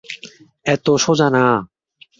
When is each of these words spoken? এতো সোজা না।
এতো 0.65 0.91
সোজা 0.97 1.27
না। 1.35 1.43